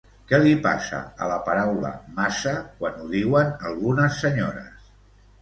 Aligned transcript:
Què 0.29 0.37
li 0.43 0.53
passa 0.61 1.01
a 1.25 1.27
la 1.31 1.35
paraula 1.49 1.91
massa 2.21 2.55
quan 2.81 2.99
ho 3.01 3.07
diuen 3.13 3.53
algunes 3.71 4.19
senyores? 4.25 4.91